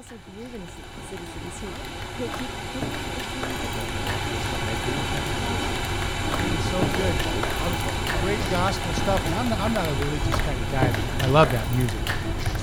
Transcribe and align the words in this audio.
also 0.00 0.14
believe 0.32 0.54
in 0.54 0.62
citizens 1.10 1.60
who 1.60 1.66
who 2.16 2.24
keep. 2.38 2.48
So 6.70 6.78
good. 6.96 7.14
Great 8.22 8.40
gospel 8.50 8.94
stuff. 8.94 9.20
And 9.26 9.34
I'm 9.34 9.50
not, 9.50 9.58
I'm 9.60 9.74
not 9.74 9.86
a 9.86 9.92
religious 9.92 10.40
kind 10.40 10.58
of 10.58 10.72
guy, 10.72 10.90
but 10.90 11.24
I 11.24 11.26
love 11.26 11.52
that 11.52 11.70
music. 11.76 12.00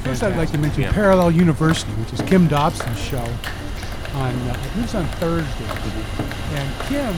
First, 0.03 0.23
I'd 0.23 0.35
like 0.35 0.49
to 0.49 0.57
mention 0.57 0.81
Yeah. 0.81 0.93
Parallel 0.93 1.29
University, 1.29 1.91
which 1.91 2.11
is 2.13 2.21
Kim 2.21 2.47
Dobson's 2.47 2.99
show 2.99 3.17
on, 4.15 4.33
uh, 4.33 4.57
I 4.57 4.67
believe 4.73 4.85
it's 4.85 4.95
on 4.95 5.05
Thursday. 5.21 5.69
And 6.57 6.67
Kim, 6.89 7.13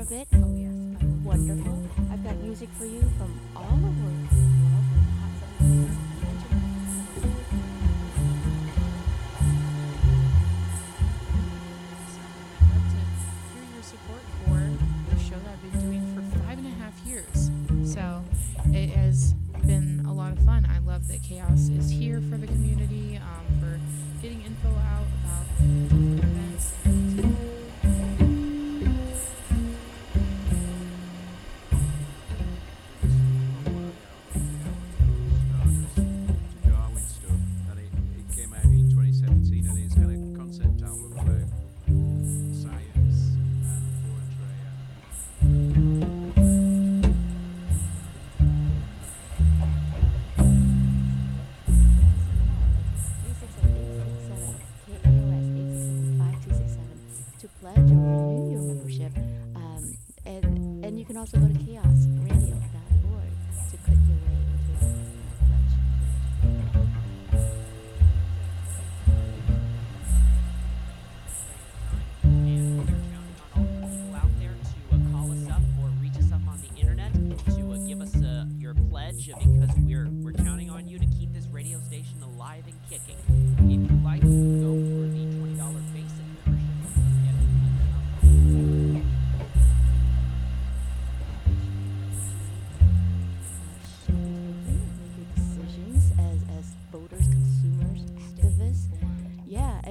a 0.00 0.04
bit? 0.04 0.26
Oh, 0.34 0.54
yes. 0.54 1.02
Wonderful. 1.24 1.88
I've 2.10 2.24
got 2.24 2.34
music 2.36 2.70
for 2.78 2.86
you 2.86 3.00
from 3.18 3.38
all 3.54 3.74
over 3.74 4.49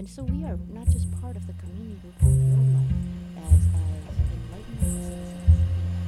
so 0.10 0.24
we 0.24 0.44
are 0.44 0.58
not 0.70 0.88
just 0.90 1.12
part 1.22 1.36
of 1.36 1.46
the 1.46 1.54
community, 1.54 2.00
but 2.04 2.20
part 2.20 2.34
of 2.34 2.40
your 2.40 2.58
life 2.58 2.90
as, 3.38 3.54
as 3.54 4.18
enlightened 4.34 4.82
citizens 4.82 5.38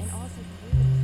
and 0.01 0.11
also 0.11 0.41
creators. 0.57 1.01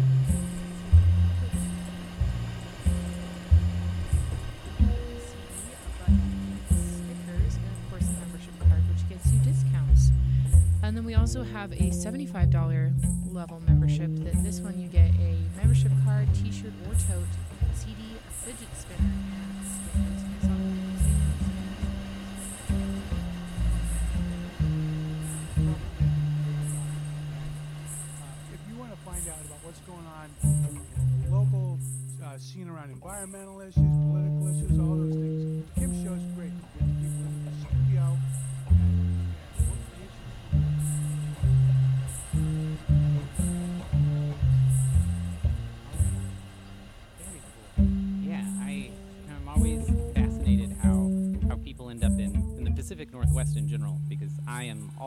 And 10.81 10.95
then 10.95 11.05
we 11.05 11.15
also 11.15 11.43
have 11.43 11.73
a 11.73 11.91
$75 11.91 13.33
level 13.33 13.61
membership 13.67 14.09
that 14.23 14.43
this 14.43 14.59
one 14.61 14.79
you 14.79 14.87
get 14.87 15.11
a 15.19 15.37
membership 15.57 15.91
card, 16.03 16.33
t-shirt 16.33 16.71
or 16.87 16.93
tote, 16.93 17.27
CD, 17.75 18.15
a 18.15 18.31
fidget 18.31 18.69
spinner, 18.75 19.11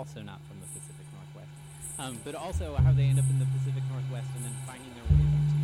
also 0.00 0.22
not 0.22 0.40
from 0.48 0.56
the 0.64 0.68
Pacific 0.72 1.04
Northwest. 1.12 1.52
Um, 1.98 2.16
but 2.24 2.34
also 2.34 2.74
how 2.76 2.92
they 2.92 3.04
end 3.04 3.18
up 3.18 3.28
in 3.28 3.38
the 3.38 3.44
Pacific 3.52 3.84
Northwest 3.92 4.28
and 4.34 4.44
then 4.48 4.56
finding 4.64 4.88
their 4.96 5.04
way 5.12 5.20
into 5.20 5.60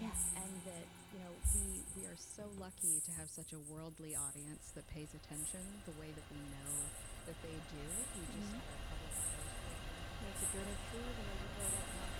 Yeah. 0.00 0.12
and 0.36 0.52
that 0.66 0.86
you 1.14 1.18
know 1.22 1.32
we 1.54 1.84
we 1.96 2.02
are 2.06 2.18
so 2.18 2.44
lucky 2.60 3.00
to 3.06 3.10
have 3.16 3.28
such 3.30 3.52
a 3.52 3.60
worldly 3.70 4.16
audience 4.16 4.72
that 4.74 4.86
pays 4.90 5.08
attention 5.14 5.62
the 5.86 5.94
way 6.00 6.10
that 6.12 6.26
we 6.30 6.40
know 6.52 6.72
that 7.26 7.36
they 7.42 7.56
do. 7.72 7.84
We 8.18 8.24
just 8.36 8.52
had 8.52 8.66
our 8.68 8.80
public 8.90 9.12
affairs 9.14 9.48
program. 9.48 9.80
Makes 10.24 10.42
a 10.44 10.48
good 10.52 10.68
of 10.68 10.78
truth 10.90 11.16
and 11.22 12.13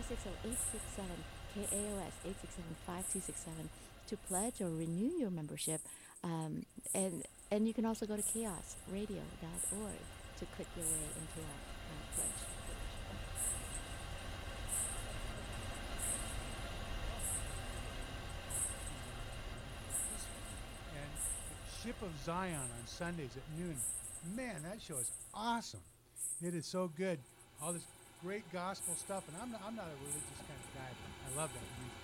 867 0.00 1.06
KAOS 1.54 2.14
867 2.24 3.68
to 4.06 4.16
pledge 4.16 4.60
or 4.60 4.70
renew 4.70 5.12
your 5.18 5.30
membership. 5.30 5.80
Um, 6.24 6.64
and, 6.94 7.24
and 7.50 7.66
you 7.66 7.74
can 7.74 7.84
also 7.84 8.06
go 8.06 8.16
to 8.16 8.22
kaosradio.org 8.22 9.08
to 10.38 10.46
click 10.56 10.66
your 10.76 10.86
way 10.86 11.08
into 11.20 11.40
our 11.40 11.60
pledge. 12.14 12.28
pledge. 12.32 12.50
Ship 21.82 21.96
of 22.02 22.10
Zion 22.24 22.56
on 22.56 22.86
Sundays 22.86 23.36
at 23.36 23.58
noon. 23.58 23.76
Man, 24.36 24.62
that 24.64 24.80
show 24.82 24.98
is 24.98 25.10
awesome. 25.32 25.80
It 26.42 26.54
is 26.54 26.66
so 26.66 26.90
good. 26.96 27.18
All 27.62 27.72
this 27.72 27.84
great 28.22 28.44
gospel 28.52 28.94
stuff, 28.96 29.24
and 29.28 29.36
I'm 29.40 29.50
not, 29.50 29.62
I'm 29.66 29.74
not 29.74 29.86
a 29.86 29.96
religious 30.04 30.42
kind 30.46 30.60
of 30.60 30.74
guy, 30.74 30.90
but 31.00 31.08
I 31.32 31.36
love 31.40 31.50
that 31.54 31.62
music. 31.80 31.96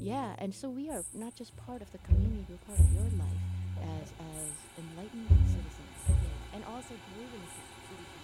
Yeah, 0.00 0.34
and 0.38 0.54
so 0.54 0.70
we 0.70 0.88
are 0.90 1.02
not 1.12 1.34
just 1.34 1.56
part 1.56 1.82
of 1.82 1.90
the 1.90 1.98
community, 1.98 2.46
we're 2.48 2.56
part 2.58 2.78
of 2.78 2.92
your 2.94 3.02
life 3.18 3.42
as 3.82 4.12
as 4.20 4.52
enlightened 4.78 5.28
citizens. 5.28 6.22
And 6.54 6.64
also 6.64 6.94
grooving 7.12 7.42
citizens. 7.50 8.15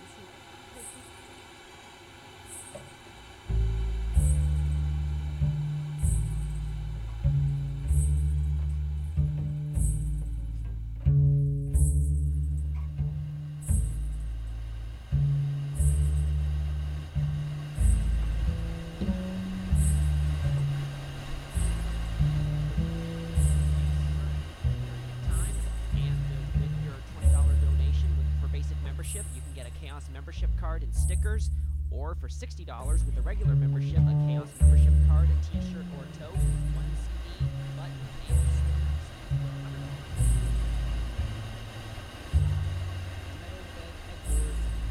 Stickers. 31.22 31.50
Or 31.92 32.16
for 32.16 32.28
sixty 32.28 32.64
dollars 32.64 33.04
with 33.04 33.16
a 33.16 33.20
regular 33.20 33.54
membership, 33.54 33.98
a 33.98 34.00
KAOS 34.00 34.48
membership 34.60 34.92
card, 35.08 35.28
a 35.28 35.34
T-shirt 35.60 35.84
or 35.96 36.02
a 36.02 36.06
tote, 36.18 36.34
one 36.34 36.84
CD, 36.98 37.46
button, 37.76 37.92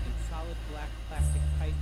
and 0.06 0.14
solid 0.30 0.56
black 0.72 0.90
plastic 1.10 1.42
pipe 1.60 1.74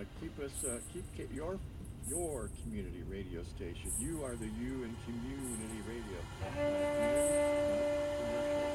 and 0.00 0.06
keep 0.20 0.36
us, 0.40 0.64
uh, 0.64 0.80
keep 0.92 1.04
your 1.32 1.60
your 2.08 2.50
community 2.62 3.02
radio 3.10 3.42
station. 3.42 3.90
You 3.98 4.24
are 4.24 4.36
the 4.36 4.46
you 4.46 4.84
in 4.84 4.96
community 5.04 5.82
radio. 5.88 6.18
Uh, 6.40 6.50
community, 6.54 7.82
not 7.82 8.44
commercial. 8.46 8.66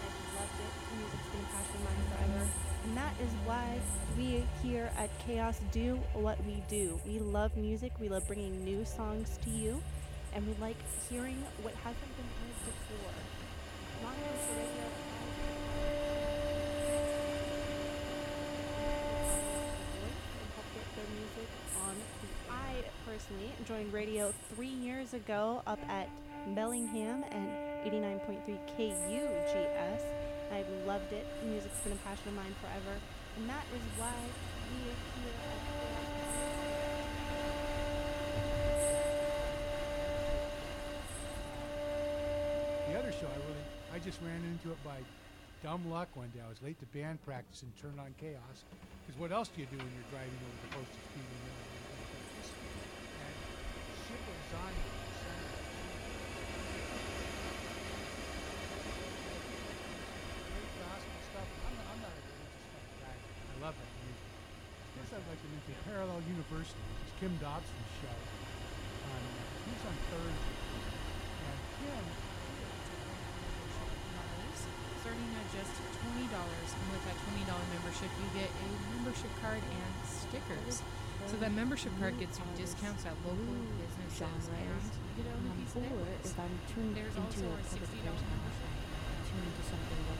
I've 0.00 0.16
loved 0.34 0.60
it. 0.60 1.67
Forever. 1.78 2.48
And 2.84 2.96
that 2.96 3.14
is 3.22 3.30
why 3.44 3.78
we 4.16 4.44
here 4.62 4.90
at 4.96 5.10
KAOS 5.26 5.60
do 5.70 5.98
what 6.14 6.42
we 6.44 6.62
do. 6.68 6.98
We 7.06 7.18
love 7.18 7.56
music. 7.56 7.92
We 8.00 8.08
love 8.08 8.26
bringing 8.26 8.64
new 8.64 8.84
songs 8.84 9.38
to 9.44 9.50
you. 9.50 9.82
And 10.34 10.46
we 10.46 10.54
like 10.60 10.76
hearing 11.08 11.42
what 11.62 11.74
hasn't 11.74 12.16
been 12.16 12.26
heard 12.40 12.54
before. 12.64 13.12
I 22.50 22.84
personally 23.06 23.50
joined 23.66 23.92
radio 23.92 24.32
three 24.54 24.68
years 24.68 25.14
ago 25.14 25.62
up 25.66 25.78
at 25.88 26.08
Bellingham 26.54 27.24
and 27.30 27.48
89.3 27.84 28.58
KUGS. 28.76 30.27
I 30.52 30.64
loved 30.86 31.12
it. 31.12 31.26
Music's 31.44 31.78
been 31.80 31.92
a 31.92 31.96
passion 31.96 32.28
of 32.28 32.34
mine 32.34 32.54
forever. 32.60 32.96
And 33.36 33.48
that 33.48 33.64
is 33.74 33.82
why 33.96 34.14
we 34.72 34.90
are 34.90 34.98
here 35.14 35.58
The 42.88 42.98
other 42.98 43.12
show, 43.12 43.28
I 43.28 43.36
really, 43.46 43.66
I 43.94 43.98
just 43.98 44.18
ran 44.22 44.42
into 44.44 44.72
it 44.72 44.82
by 44.82 44.96
dumb 45.62 45.90
luck 45.90 46.08
one 46.14 46.30
day. 46.34 46.40
I 46.44 46.48
was 46.48 46.60
late 46.62 46.80
to 46.80 46.86
band 46.86 47.22
practice 47.24 47.62
and 47.62 47.70
turned 47.76 48.00
on 48.00 48.14
KAOS. 48.20 48.64
Because 49.06 49.20
what 49.20 49.30
else 49.30 49.48
do 49.48 49.60
you 49.60 49.68
do 49.70 49.76
when 49.76 49.92
you're 49.92 50.10
driving 50.10 50.40
over 50.40 50.58
the 50.64 50.70
posted 50.72 51.02
speed? 51.04 51.28
And 53.22 53.36
shit 54.08 54.20
was 54.24 54.52
on. 54.64 54.97
Parallel 65.98 66.22
University, 66.30 66.78
which 66.78 67.10
is 67.10 67.14
Kim 67.18 67.34
Dobson's 67.42 67.90
show. 67.98 68.06
On, 68.06 69.18
uh, 69.18 69.66
he's 69.66 69.82
on 69.82 69.98
Thursday. 70.14 70.58
And 71.42 71.58
Kim 71.74 72.06
starting 75.02 75.30
at 75.42 75.48
just 75.58 75.74
$20. 76.06 76.30
And 76.30 76.88
with 76.94 77.02
that 77.02 77.18
$20 77.34 77.50
membership, 77.50 78.14
you 78.14 78.30
get 78.30 78.46
a 78.46 78.68
membership 78.94 79.32
card 79.42 79.58
and 79.58 79.90
stickers. 80.06 80.86
So 81.26 81.34
that 81.42 81.50
membership 81.50 81.90
card 81.98 82.14
gets 82.22 82.38
you 82.38 82.46
discounts 82.54 83.02
at 83.02 83.18
local 83.26 83.58
businesses. 83.82 84.22
And 84.22 84.78
you 85.18 85.26
get 85.26 85.26
a 85.26 85.34
um, 85.34 85.50
if 86.22 86.38
I'm 86.38 86.54
turned 86.70 86.94
There's 86.94 87.10
into 87.10 87.42
a 87.42 87.58
public 87.58 87.90
person, 87.90 88.70
tuned 89.26 89.50
into 89.50 89.64
something 89.66 89.98
that 90.14 90.18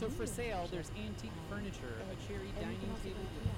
So 0.00 0.08
for 0.08 0.24
sale, 0.24 0.66
there's 0.72 0.90
antique 0.96 1.36
furniture, 1.50 1.92
a 2.08 2.16
cherry 2.26 2.48
dining 2.56 2.80
table 3.04 3.20
with 3.20 3.49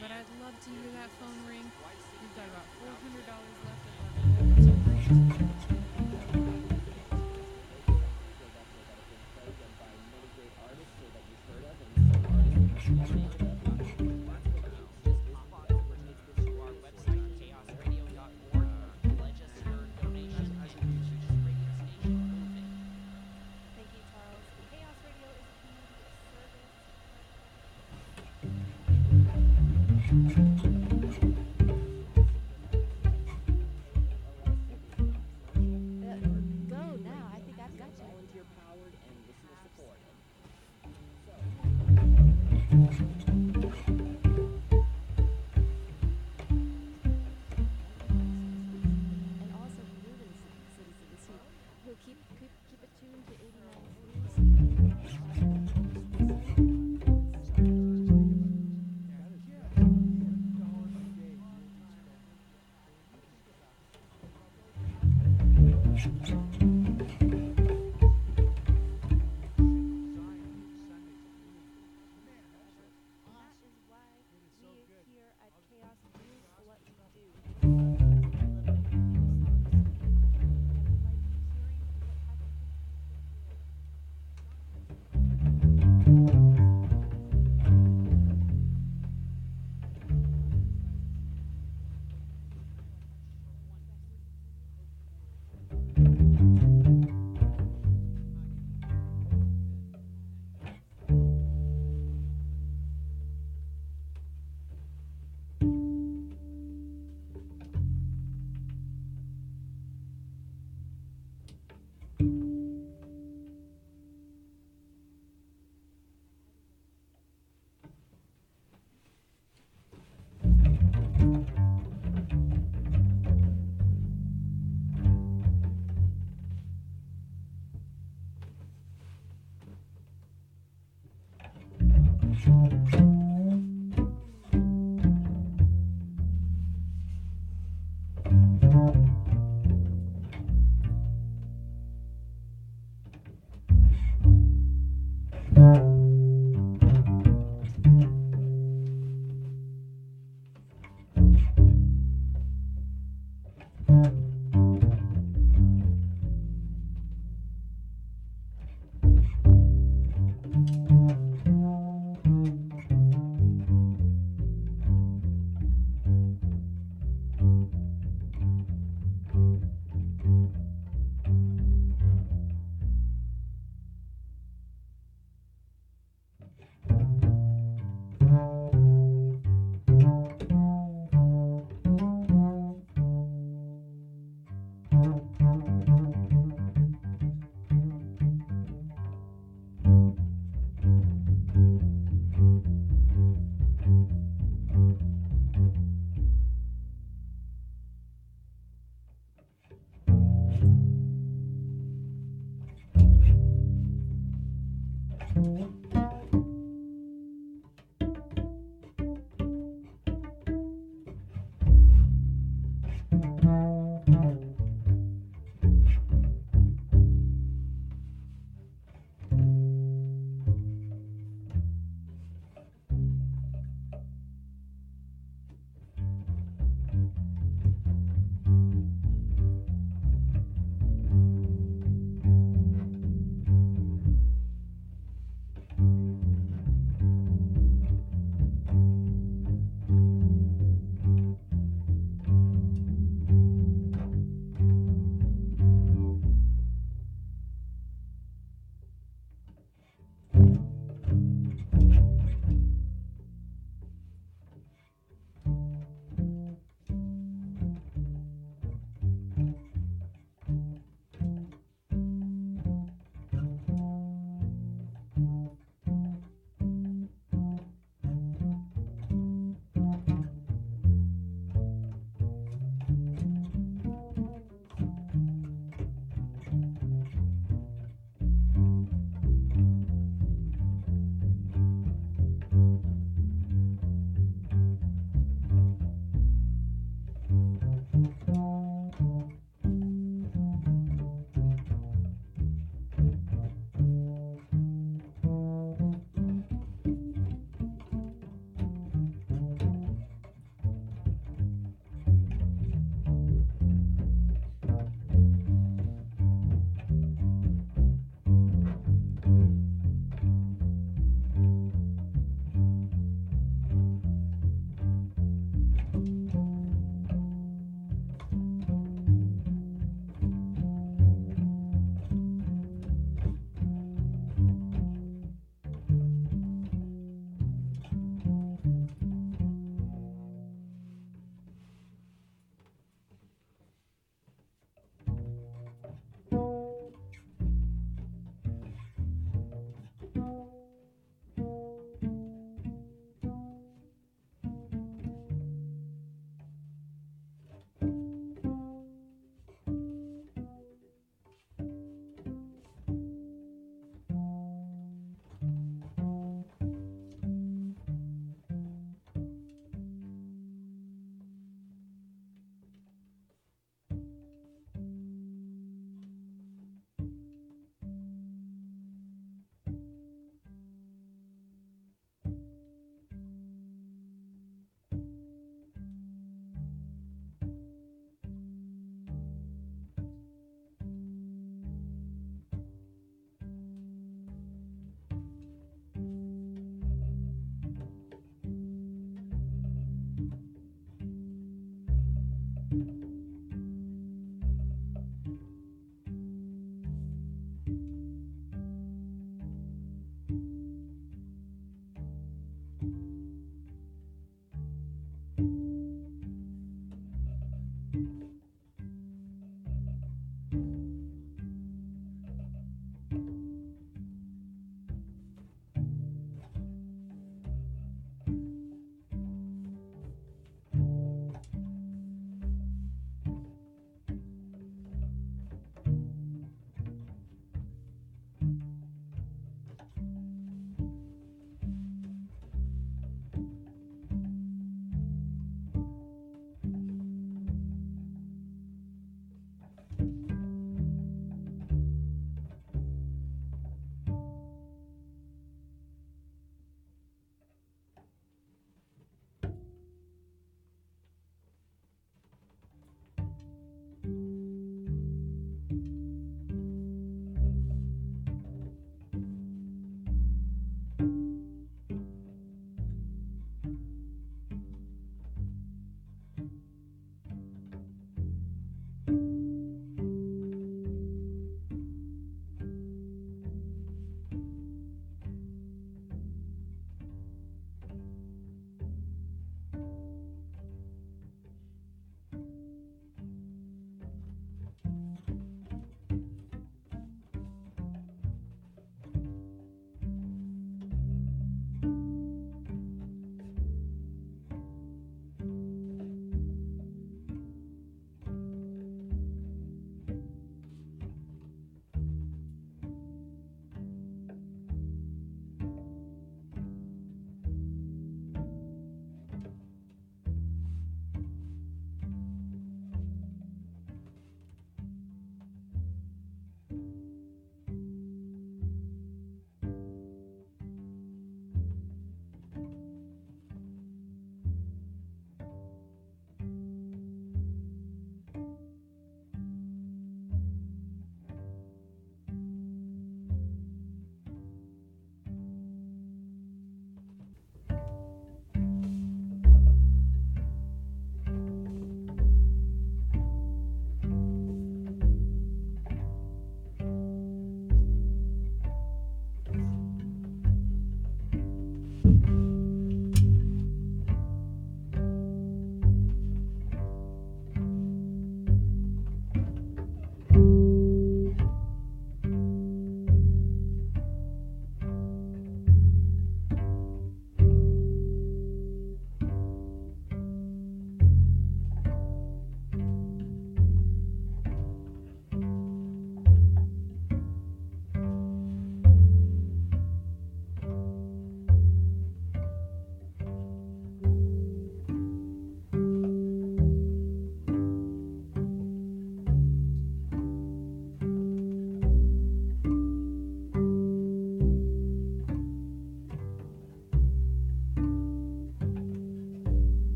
but 0.00 0.10
I'd 0.10 0.26
love 0.42 0.58
to 0.64 0.70
hear 0.70 0.90
that 0.92 1.10
phone 1.18 1.46
ring. 1.46 1.70
We've 2.20 2.34
got 2.34 2.48
about 2.48 2.73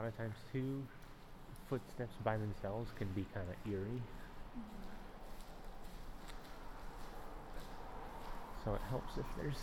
Lot 0.00 0.08
of 0.08 0.16
times 0.16 0.36
too, 0.50 0.82
footsteps 1.68 2.14
by 2.24 2.34
themselves 2.38 2.90
can 2.96 3.06
be 3.08 3.26
kind 3.34 3.46
of 3.50 3.70
eerie. 3.70 3.84
Mm-hmm. 3.84 4.62
So 8.64 8.74
it 8.74 8.80
helps 8.88 9.18
if 9.18 9.26
there's 9.36 9.58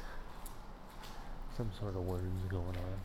some 1.55 1.71
sort 1.79 1.95
of 1.95 2.05
words 2.05 2.23
going 2.49 2.65
on. 2.67 2.99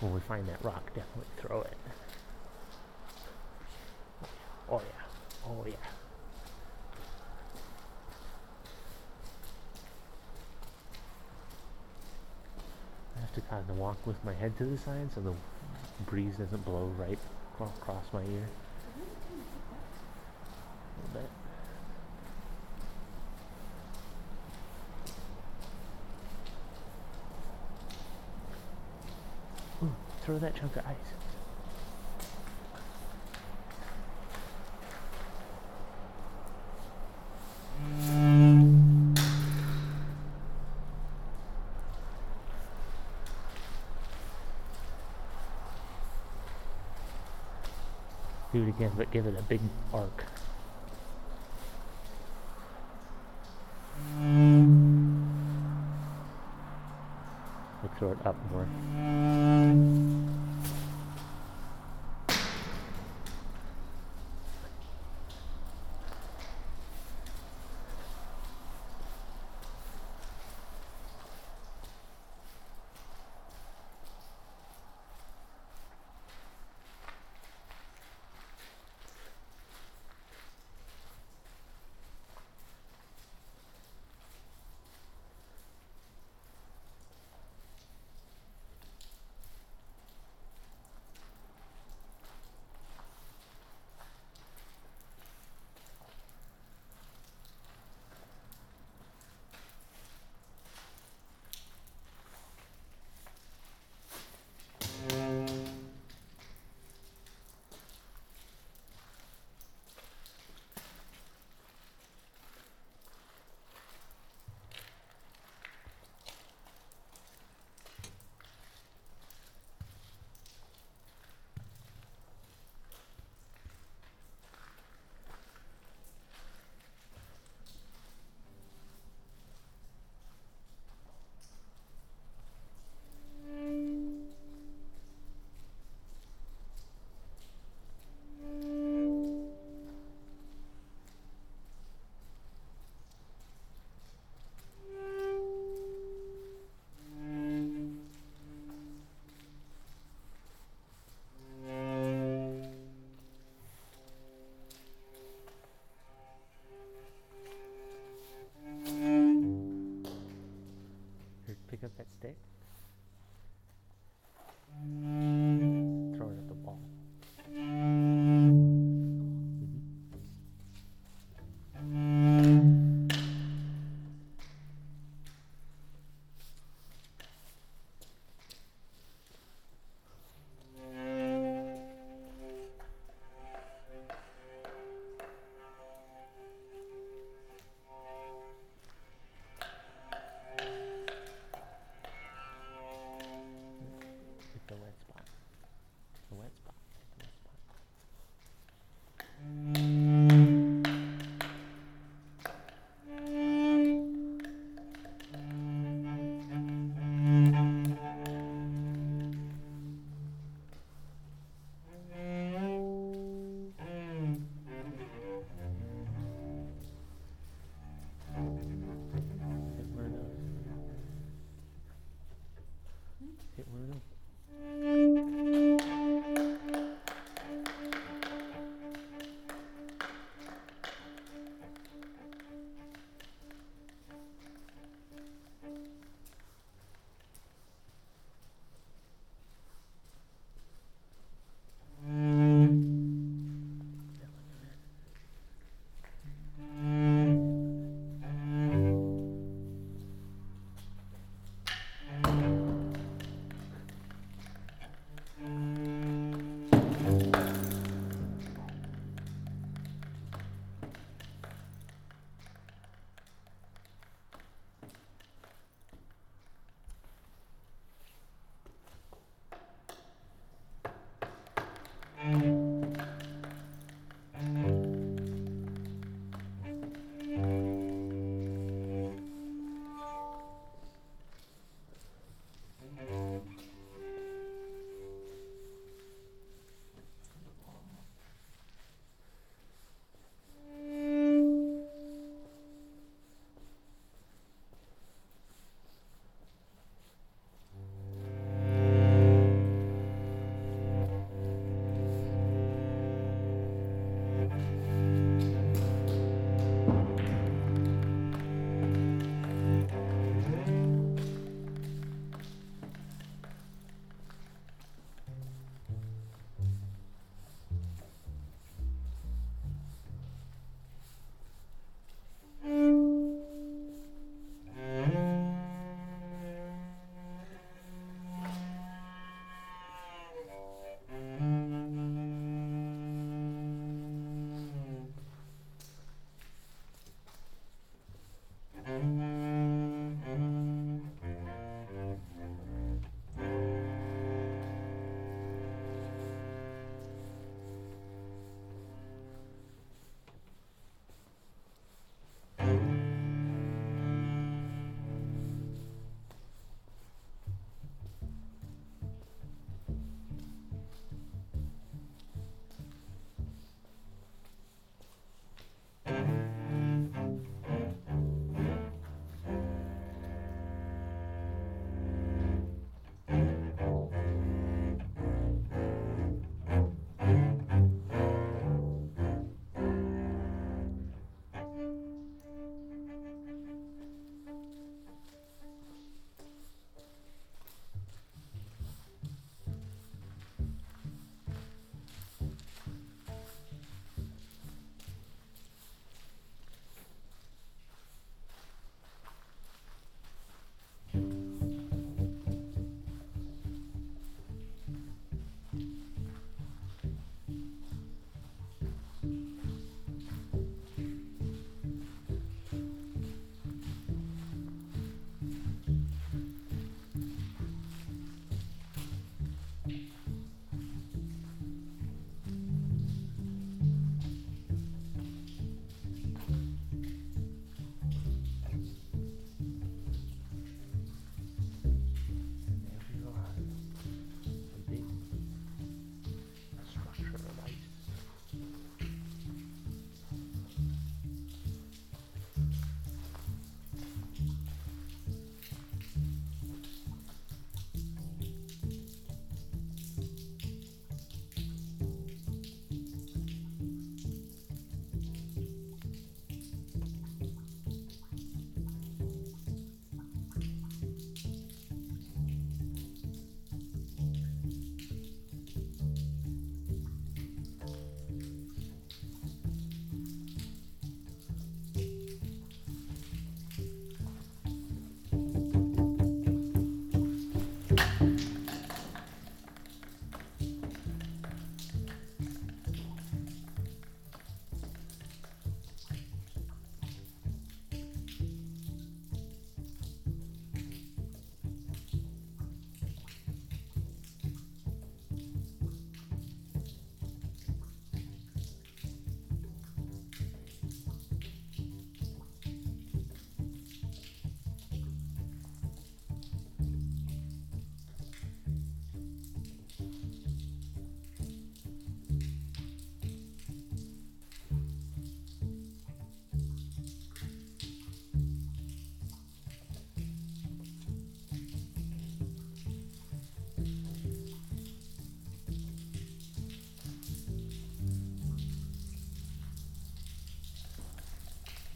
When 0.00 0.14
we 0.14 0.19
find 0.30 0.46
that 0.48 0.64
rock, 0.64 0.86
definitely 0.94 1.26
throw 1.38 1.60
it. 1.62 1.76
Oh 4.70 4.80
yeah. 4.80 5.04
Oh 5.44 5.64
yeah. 5.66 5.74
I 13.16 13.20
have 13.22 13.32
to 13.32 13.40
kind 13.40 13.68
of 13.68 13.76
walk 13.76 14.06
with 14.06 14.24
my 14.24 14.32
head 14.34 14.56
to 14.58 14.64
the 14.66 14.78
side 14.78 15.12
so 15.12 15.20
the 15.20 15.34
breeze 16.06 16.36
doesn't 16.36 16.64
blow 16.64 16.92
right 16.96 17.18
across 17.60 18.04
my 18.12 18.20
ear. 18.20 18.46
A 20.96 21.16
little 21.16 21.22
bit. 21.22 21.30
Ooh, 29.82 29.94
throw 30.22 30.38
that 30.38 30.54
chunk 30.54 30.76
of 30.76 30.86
ice. 30.86 30.94
Do 48.80 48.86
it 48.98 49.10
give 49.10 49.26
it 49.26 49.38
a 49.38 49.42
big 49.42 49.60
arc. 49.92 50.24